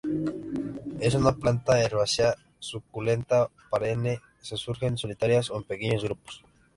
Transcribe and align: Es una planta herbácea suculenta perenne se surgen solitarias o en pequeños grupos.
Es 0.99 1.13
una 1.13 1.33
planta 1.35 1.79
herbácea 1.79 2.33
suculenta 2.57 3.51
perenne 3.69 4.19
se 4.41 4.57
surgen 4.63 4.97
solitarias 5.01 5.51
o 5.51 5.55
en 5.57 5.63
pequeños 5.71 6.03
grupos. 6.03 6.43